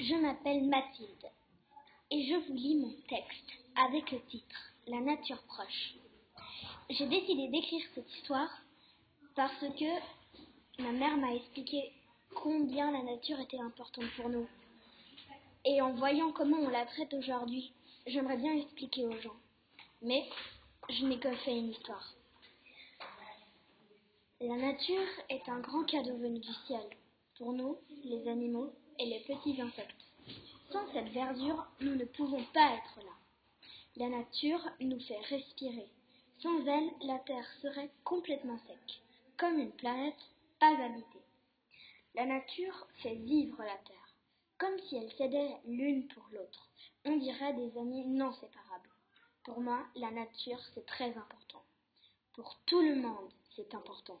[0.00, 1.26] Je m'appelle Mathilde
[2.12, 5.94] et je vous lis mon texte avec le titre La nature proche.
[6.88, 8.48] J'ai décidé d'écrire cette histoire
[9.34, 11.92] parce que ma mère m'a expliqué
[12.32, 14.46] combien la nature était importante pour nous.
[15.64, 17.72] Et en voyant comment on la traite aujourd'hui,
[18.06, 19.36] j'aimerais bien expliquer aux gens.
[20.00, 20.28] Mais
[20.90, 22.14] je n'ai que fait une histoire.
[24.40, 26.88] La nature est un grand cadeau venu du ciel
[27.36, 28.72] pour nous, les animaux
[29.60, 30.04] insectes.
[30.70, 33.12] Sans cette verdure, nous ne pouvons pas être là.
[33.96, 35.88] La nature nous fait respirer.
[36.42, 39.00] Sans elle, la Terre serait complètement sec,
[39.36, 40.28] comme une planète
[40.60, 41.24] pas habitée.
[42.14, 44.14] La nature fait vivre la Terre,
[44.58, 46.68] comme si elle s'aidait l'une pour l'autre.
[47.04, 48.90] On dirait des amis non séparables.
[49.44, 51.62] Pour moi, la nature, c'est très important.
[52.34, 54.20] Pour tout le monde, c'est important.